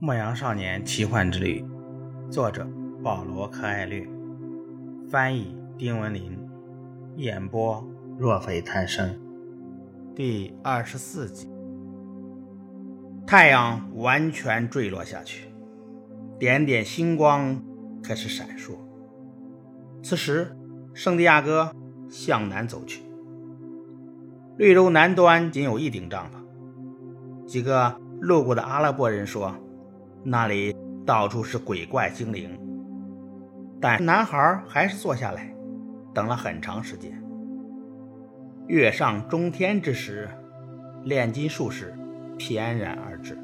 [0.00, 1.64] 牧羊少年奇幻之旅，
[2.30, 2.64] 作者
[3.02, 4.06] 保罗·柯艾略，
[5.10, 6.38] 翻译丁文林，
[7.16, 7.84] 演播
[8.16, 9.18] 若非贪生。
[10.14, 11.50] 第二十四集，
[13.26, 15.48] 太阳完全坠落下去，
[16.38, 17.60] 点点星光
[18.00, 18.76] 开始闪烁。
[20.00, 20.56] 此时，
[20.94, 21.72] 圣地亚哥
[22.08, 23.02] 向南走去，
[24.56, 27.46] 绿洲南端仅有一顶帐篷。
[27.48, 29.52] 几个路过的阿拉伯人说。
[30.22, 30.74] 那里
[31.06, 32.58] 到处是鬼怪精灵，
[33.80, 35.54] 但男孩还是坐下来，
[36.14, 37.22] 等了很长时间。
[38.66, 40.28] 月上中天之时，
[41.04, 41.94] 炼金术士
[42.36, 43.38] 翩然而至，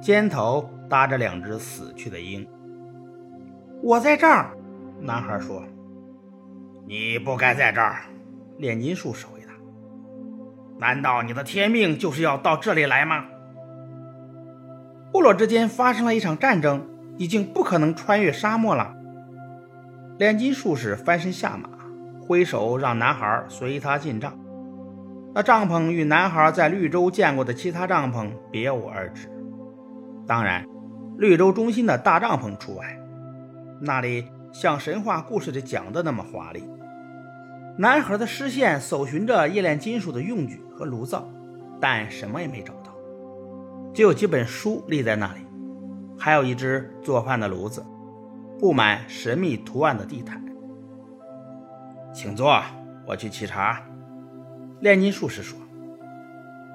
[0.00, 2.46] 肩头搭着两只死去的鹰。
[3.82, 4.56] 我在这儿，
[5.00, 5.62] 男孩说。
[6.86, 8.00] 你不该在这儿，
[8.58, 9.52] 炼金术士回答。
[10.78, 13.26] 难道你的天命就是要到这里来吗？
[15.12, 18.94] 部落之间发生了一场战争，已经不可能穿越沙漠了。
[20.18, 21.68] 炼金术士翻身下马，
[22.20, 24.38] 挥手让男孩随他进帐。
[25.34, 29.28] 那帐篷与男孩在绿洲见过的其他帐篷别无二致，
[30.26, 30.66] 当然，
[31.16, 32.98] 绿洲中心的大帐篷除外，
[33.80, 36.68] 那里像神话故事里讲的那么华丽。
[37.76, 41.28] 男孩的视线搜寻着冶炼金属的用具和炉灶，
[41.80, 42.74] 但什么也没找。
[43.92, 45.40] 只有几本书立在那里，
[46.18, 47.84] 还有一只做饭的炉子，
[48.58, 50.42] 布满神秘图案的地毯。
[52.12, 52.62] 请坐，
[53.06, 53.82] 我去沏茶。
[54.80, 55.58] 炼金术士说：“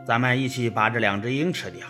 [0.06, 1.88] 咱们一起把这两只鹰吃掉。”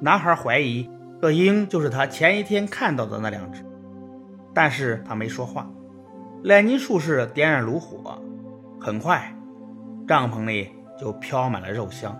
[0.00, 0.88] 男孩怀疑
[1.20, 3.64] 这鹰就是他前一天看到的那两只，
[4.54, 5.70] 但是他没说话。
[6.42, 8.20] 炼金术士点燃炉火，
[8.78, 9.34] 很快，
[10.06, 12.16] 帐篷里就飘满了肉香。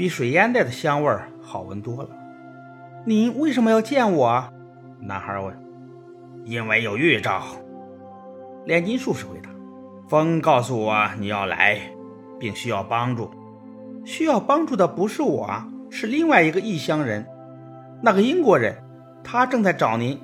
[0.00, 2.08] 比水烟袋的香味好闻多了。
[3.04, 4.50] 你为什么要见我？
[4.98, 5.54] 男孩问。
[6.42, 7.42] 因为有预兆。
[8.64, 9.50] 炼金术士回答。
[10.08, 11.78] 风告诉我你要来，
[12.38, 13.30] 并需要帮助。
[14.06, 15.50] 需要帮助的不是我，
[15.90, 17.26] 是另外一个异乡人，
[18.00, 18.82] 那个英国人。
[19.22, 20.18] 他正在找您。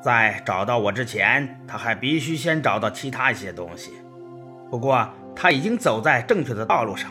[0.00, 3.90] 在找到我之前，他还必须先找到其他一些东西。
[4.70, 7.10] 不过他已经走在正确的道路上。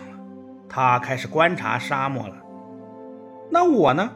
[0.73, 2.35] 他开始观察沙漠了。
[3.51, 4.09] 那我呢？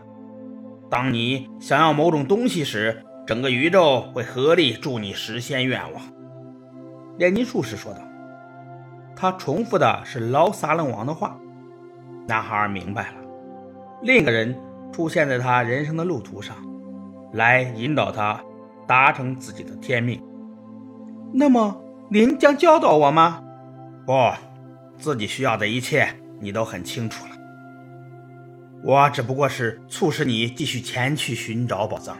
[0.89, 6.01] 当你想要某种东西时，整个宇宙会合力助你实现愿望。”
[7.19, 7.99] 炼金术士说道。
[9.17, 11.37] 他重复的是老撒冷王的话。
[12.25, 13.15] 男孩明白了。
[14.01, 14.57] 另一个人
[14.93, 16.55] 出现在他人生的路途上，
[17.33, 18.39] 来引导他
[18.87, 20.23] 达成自己的天命。
[21.33, 23.43] 那么，您将教导我吗？
[24.05, 24.13] 不，
[24.97, 26.07] 自己需要的一切。
[26.45, 27.31] 你都很清楚了，
[28.83, 32.15] 我只不过是促使你继续前去寻找宝藏。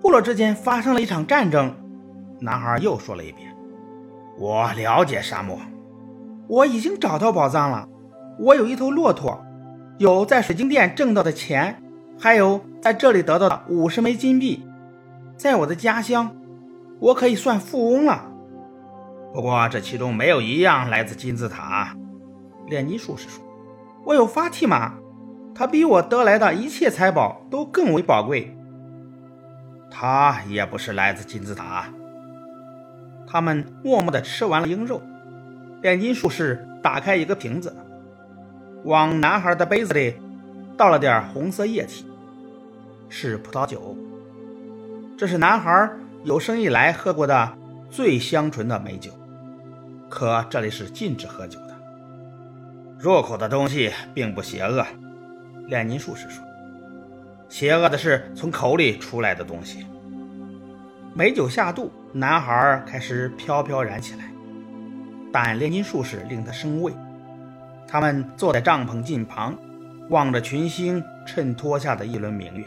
[0.00, 1.76] 部落之间发生了一场战争，
[2.40, 3.54] 男孩又说了一遍。
[4.38, 5.58] 我了解沙漠，
[6.48, 7.86] 我已经找到宝藏了。
[8.38, 9.44] 我有一头骆驼，
[9.98, 11.82] 有在水晶店挣到的钱，
[12.18, 14.64] 还有在这里得到的五十枚金币。
[15.36, 16.34] 在我的家乡，
[16.98, 18.32] 我可以算富翁了。
[19.34, 21.94] 不过这其中没有一样来自金字塔。
[22.72, 23.44] 炼金术士说
[24.04, 24.94] ：“我有法提玛，
[25.54, 28.56] 他比我得来的一切财宝都更为宝贵。
[29.90, 31.86] 他也不是来自金字塔。”
[33.28, 35.00] 他们默默地吃完了鹰肉。
[35.82, 37.74] 炼金术士打开一个瓶子，
[38.84, 40.14] 往男孩的杯子里
[40.76, 42.06] 倒了点红色液体，
[43.08, 43.96] 是葡萄酒。
[45.18, 45.90] 这是男孩
[46.24, 47.52] 有生以来喝过的
[47.90, 49.10] 最香醇的美酒。
[50.08, 51.71] 可这里是禁止喝酒的。
[53.02, 54.86] 入口的东西并不邪恶，
[55.66, 56.40] 炼金术士说。
[57.48, 59.84] 邪恶的是从口里出来的东西。
[61.12, 64.30] 美酒下肚，男孩开始飘飘然起来，
[65.32, 66.92] 但炼金术士令他生畏。
[67.88, 69.58] 他们坐在帐篷近旁，
[70.08, 72.64] 望着群星衬托下的一轮明月。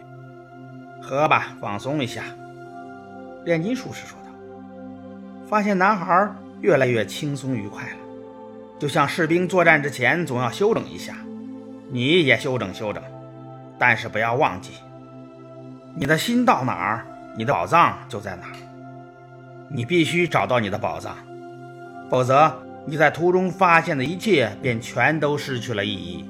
[1.01, 2.23] 喝吧，放松一下。
[3.45, 4.29] 炼金术士说道。
[5.47, 8.04] 发现男孩越来越轻松愉快了。
[8.77, 11.15] 就像士兵作战之前总要休整一下，
[11.91, 13.01] 你也休整休整，
[13.79, 14.71] 但是不要忘记，
[15.95, 17.05] 你的心到哪儿，
[17.37, 18.53] 你的宝藏就在哪儿。
[19.69, 21.15] 你必须找到你的宝藏，
[22.09, 22.53] 否则
[22.85, 26.29] 你在途中发现的一切便全都失去了意义。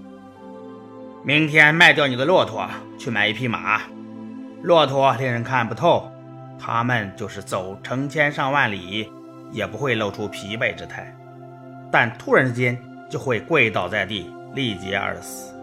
[1.24, 3.81] 明天卖掉你的骆驼，去买一匹马。
[4.62, 6.09] 骆驼令人看不透，
[6.57, 9.12] 他们就是走成千上万里，
[9.51, 11.13] 也不会露出疲惫之态。
[11.97, 12.77] 但突然之间
[13.09, 15.56] 就会跪倒在地，力竭而死。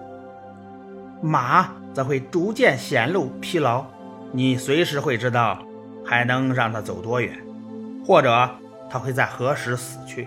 [1.20, 3.84] 马则会逐渐显露疲劳，
[4.32, 5.62] 你随时会知道
[6.02, 7.38] 还能让它走多远，
[8.02, 8.49] 或者
[8.88, 10.26] 它会在何时死去。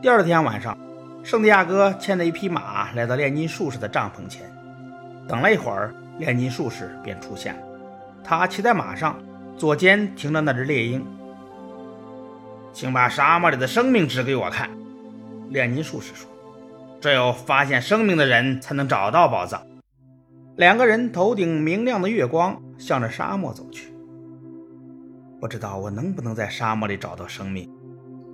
[0.00, 0.78] 第二天晚上，
[1.24, 4.48] 圣地亚哥牵着一匹马来到炼金术士的帐篷前，
[5.26, 7.60] 等了一会儿，炼金术士便出现了。
[8.22, 9.18] 他骑在马上，
[9.58, 11.04] 左肩停着那只猎鹰。
[12.72, 14.70] 请把沙漠里的生命指给我看，
[15.48, 16.28] 炼金术士说。
[17.00, 19.62] 只有发现生命的人才能找到宝藏。
[20.56, 23.90] 两个人头顶明亮的月光，向着沙漠走去。
[25.40, 27.70] 不知道我能不能在沙漠里找到生命？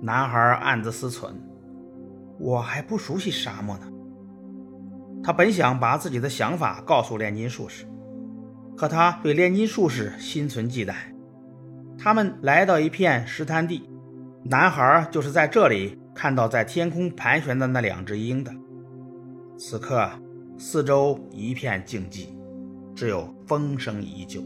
[0.01, 1.31] 男孩暗自思忖。
[2.37, 3.87] 我还不熟悉沙漠呢。
[5.23, 7.85] 他本想把自己的想法告诉炼金术士，
[8.75, 10.93] 可他对炼金术士心存忌惮。
[11.97, 13.89] 他们来到一片石滩地，
[14.49, 15.97] 男孩就是在这里。
[16.17, 18.51] 看到在天空盘旋的那两只鹰的，
[19.55, 20.09] 此刻
[20.57, 22.29] 四周一片静寂，
[22.95, 24.41] 只有风声依旧。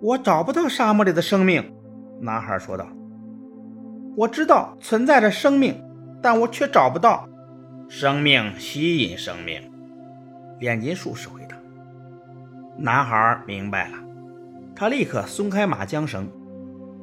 [0.00, 1.74] 我找不到沙漠里的生命，
[2.20, 2.86] 男孩说道。
[4.16, 5.74] 我知道存在着生命，
[6.22, 7.28] 但我却找不到。
[7.88, 9.60] 生命吸引生命，
[10.60, 11.56] 炼金术士回答。
[12.78, 13.98] 男孩明白了，
[14.76, 16.30] 他立刻松开马缰绳，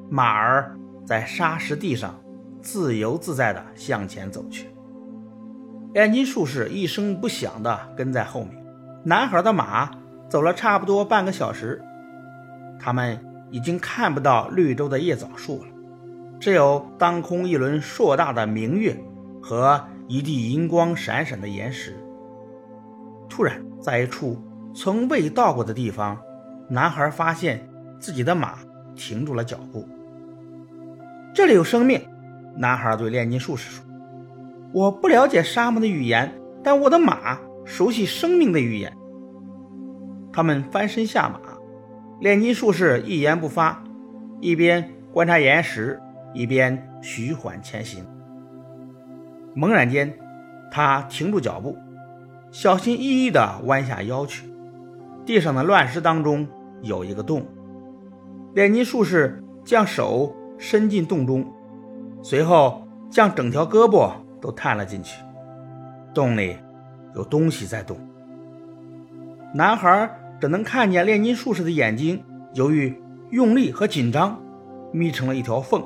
[0.10, 0.79] 马儿
[1.10, 2.14] 在沙石地上。
[2.62, 4.68] 自由自在地向前走去，
[5.94, 8.62] 炼金术士一声不响地跟在后面。
[9.06, 9.90] 男孩的马
[10.28, 11.82] 走了差不多半个小时，
[12.78, 13.18] 他们
[13.50, 15.70] 已经看不到绿洲的叶枣树了，
[16.38, 18.94] 只有当空一轮硕大的明月
[19.42, 21.96] 和一地银光闪闪的岩石。
[23.30, 24.38] 突然，在一处
[24.74, 26.20] 从未到过的地方，
[26.68, 27.66] 男孩发现
[28.02, 28.60] 自己的马
[28.98, 29.88] 停住了脚步。
[31.34, 32.02] 这里有生命。
[32.56, 33.86] 男孩对炼金术士说
[34.74, 36.34] ：“我不了解沙漠的语言，
[36.64, 38.92] 但我的马熟悉生命的语言。”
[40.34, 41.40] 他们翻身下马，
[42.20, 43.84] 炼金术士一言不发，
[44.42, 46.00] 一边观察岩石，
[46.34, 48.06] 一边徐缓前行。
[49.56, 50.14] 猛然间，
[50.72, 51.76] 他停住脚步，
[52.52, 54.48] 小心翼翼地弯下腰去。
[55.26, 56.48] 地上的乱石当中
[56.82, 57.46] 有一个洞，
[58.54, 61.44] 炼金术士将手伸进洞中。
[62.22, 65.24] 随后，将整条胳膊都探了进去，
[66.14, 66.58] 洞里
[67.16, 67.98] 有东西在动。
[69.56, 70.08] 男孩
[70.40, 72.24] 只能看见炼金术士的眼睛，
[72.54, 73.02] 由于
[73.32, 74.40] 用力和紧张，
[74.92, 75.84] 眯成了一条缝。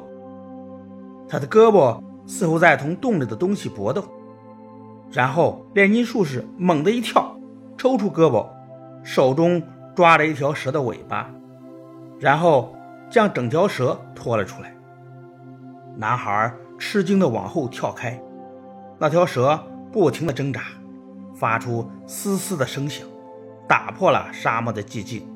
[1.30, 4.04] 他的胳膊似乎在同洞里的东西搏斗。
[5.12, 7.38] 然后，炼金术士猛地一跳，
[7.78, 8.48] 抽出胳膊，
[9.04, 9.62] 手中
[9.96, 11.30] 抓着一条蛇的尾巴，
[12.20, 12.76] 然后
[13.14, 14.74] 将整条蛇拖了出来。
[15.96, 18.20] 男孩吃惊地往后跳开，
[18.98, 20.62] 那条蛇不停地挣扎，
[21.36, 23.08] 发出嘶嘶的声响，
[23.70, 25.28] 打破了沙漠的寂静。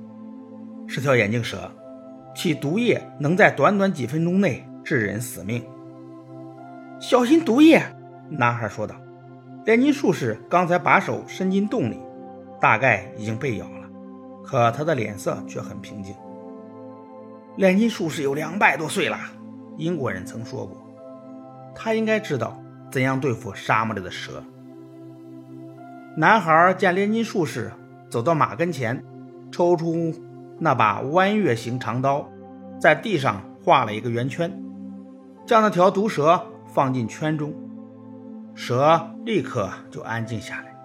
[0.88, 1.72] 是条眼镜蛇，
[2.36, 5.64] 其毒液能在短短几分钟内致人死命。
[7.00, 7.80] 小心毒液！
[8.28, 8.96] 男孩说道。
[9.66, 12.00] 炼金术士刚才把手伸进洞里，
[12.60, 13.88] 大概已经被咬了，
[14.44, 16.16] 可他的脸色却很平静。
[17.58, 19.18] 炼金术士有两百多岁了。
[19.78, 20.78] 英国人曾说过，
[21.76, 22.62] 他应该知道
[22.92, 24.44] 怎样对付沙漠里的蛇。
[26.16, 27.72] 男孩见炼金术士
[28.10, 29.04] 走到马跟前，
[29.52, 30.14] 抽出
[30.60, 32.28] 那把弯月形长刀，
[32.80, 34.52] 在地上画了一个圆圈，
[35.46, 36.40] 将那条毒蛇
[36.74, 37.54] 放进圈中，
[38.54, 40.76] 蛇立刻就安静下来。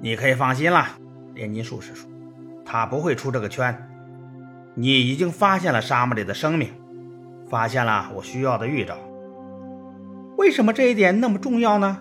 [0.00, 0.86] 你可以放心了，
[1.34, 2.08] 炼金术士说，
[2.64, 3.76] 他不会出这个圈。
[4.76, 6.70] 你已经发现了沙漠里的生命。
[7.48, 8.96] 发现了我需要的预兆。
[10.36, 11.98] 为什么这一点那么重要呢？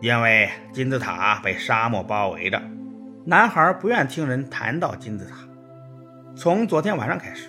[0.00, 2.62] 因为金字塔被沙漠包围着。
[3.24, 5.34] 男孩不愿听人谈到金字塔。
[6.36, 7.48] 从昨天晚上开始，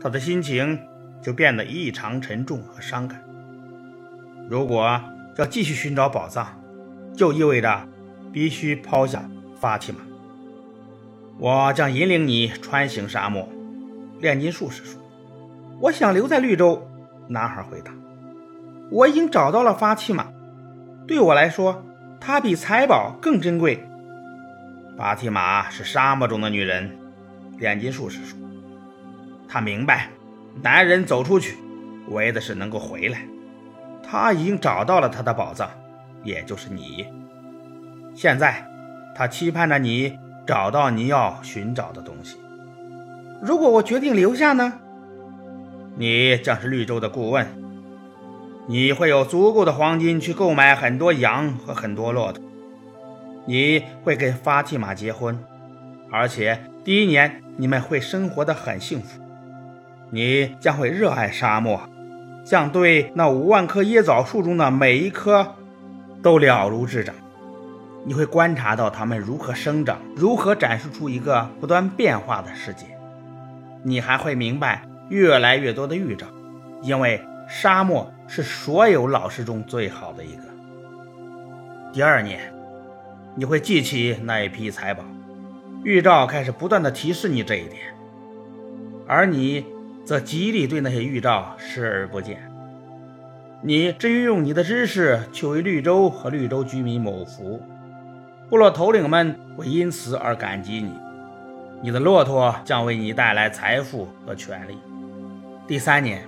[0.00, 0.78] 他的心情
[1.20, 3.20] 就变得异常沉重和伤感。
[4.48, 5.00] 如果
[5.36, 6.46] 要继续寻找宝藏，
[7.16, 7.88] 就意味着
[8.32, 9.28] 必须抛下
[9.60, 9.98] 法提玛。
[11.38, 13.48] 我将引领你穿行沙漠。
[14.20, 15.00] 炼金术士说。
[15.80, 16.88] 我想留在绿洲，
[17.28, 17.92] 男孩回答。
[18.90, 20.28] 我已经找到了发契玛，
[21.06, 21.84] 对我来说，
[22.20, 23.84] 她比财宝更珍贵。
[24.96, 26.96] 法提玛是沙漠中的女人，
[27.58, 28.38] 炼金术士说。
[29.48, 30.08] 他明白，
[30.62, 31.58] 男人走出去，
[32.08, 33.22] 为的是能够回来。
[34.02, 35.68] 他已经找到了他的宝藏，
[36.22, 37.06] 也就是你。
[38.14, 38.64] 现在，
[39.14, 42.36] 他期盼着你找到你要寻找的东西。
[43.42, 44.74] 如果我决定留下呢？
[45.96, 47.46] 你将是绿洲的顾问，
[48.66, 52.42] 你会有足够的黄金去购买很多羊和很多骆驼。
[53.46, 55.38] 你会跟法蒂玛结婚，
[56.10, 59.20] 而且第一年你们会生活的很幸福。
[60.10, 61.80] 你将会热爱沙漠，
[62.44, 65.54] 像对那五万棵椰枣树中的每一棵
[66.22, 67.14] 都了如指掌。
[68.06, 72.84] 你会观察到它们如何生长，如何展示出一个不断变化的世界。
[73.82, 76.26] 你还会明白越来越多的预兆，
[76.82, 80.42] 因为沙漠是所有老师中最好的一个。
[81.92, 82.52] 第二年，
[83.34, 85.02] 你会记起那一批财宝，
[85.82, 87.80] 预兆开始不断的提示你这一点，
[89.06, 89.64] 而你
[90.04, 92.50] 则极力对那些预兆视而不见。
[93.62, 97.62] 你至于用你的知识去为绿洲和绿洲居民谋福。
[98.54, 100.92] 部落头领们会因此而感激你，
[101.82, 104.78] 你的骆驼将为你带来财富和权利。
[105.66, 106.22] 第三年，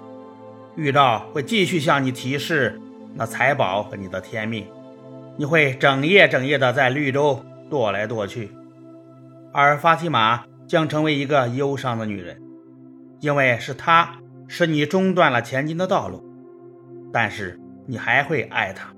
[0.74, 2.80] 预兆会继续向你提示
[3.14, 4.66] 那财宝和你的天命，
[5.36, 7.40] 你会整夜整夜的在绿洲
[7.70, 8.50] 踱来踱去，
[9.52, 12.42] 而法提玛将成为一个忧伤的女人，
[13.20, 14.16] 因为是她
[14.48, 16.28] 使你中断了前进的道路。
[17.12, 18.88] 但是你还会爱她，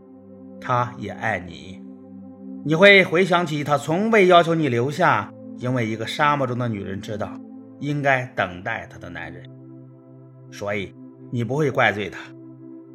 [0.58, 1.86] 她也爱你。
[2.68, 7.32] 你会回想起他从未要求你留下，因为一个沙漠中的女人知道
[7.80, 9.42] 应该等待她的男人，
[10.50, 10.94] 所以
[11.32, 12.18] 你不会怪罪他。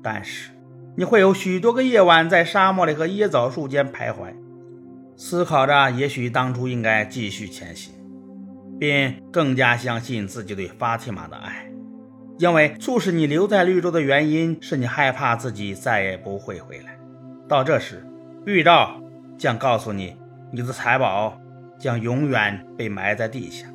[0.04, 0.52] 但是
[0.96, 4.36] 你会有许多个夜晚在沙漠里和椰枣树间徘徊，
[5.18, 7.96] 思考着也许当初应该继续前行，
[8.80, 11.68] 并更加相信自己对法提玛的爱，
[12.38, 16.96] 因为促使你留在绿洲的原因是你害怕自己再也不会回来。
[17.50, 18.06] 到这时，
[18.46, 19.00] 预兆。
[19.44, 20.16] 将告诉你，
[20.54, 21.38] 你的财宝
[21.78, 23.68] 将永远被埋在地下。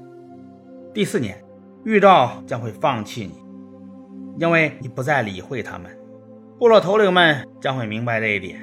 [0.94, 1.44] 第四年，
[1.84, 3.34] 预兆将会放弃你，
[4.40, 5.94] 因为你不再理会他们。
[6.58, 8.58] 部落头领们将会明白这一点，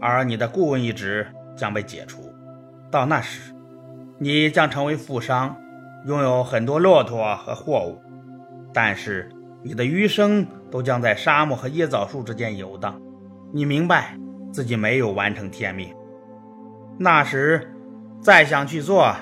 [0.00, 2.32] 而你的顾问一职将被解除。
[2.90, 3.54] 到那时，
[4.18, 5.54] 你将成为富商，
[6.06, 8.00] 拥有很多骆驼和货物，
[8.72, 9.28] 但是
[9.62, 12.98] 你的余生都将在沙漠和椰枣树之间游荡。
[13.52, 14.18] 你明白
[14.50, 15.94] 自己没有完成天命。
[17.00, 17.72] 那时，
[18.20, 19.14] 再想去做，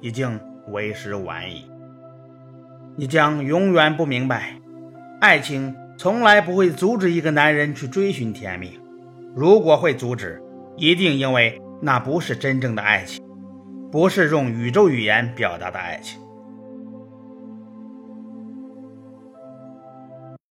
[0.00, 1.68] 已经为时晚矣。
[2.96, 4.54] 你将永远不明白，
[5.20, 8.78] 爱情从来不会阻止一个男人去追寻甜蜜。
[9.34, 10.40] 如果会阻止，
[10.76, 13.24] 一定因为那不是真正的爱情，
[13.90, 16.20] 不是用宇宙语言表达的爱情。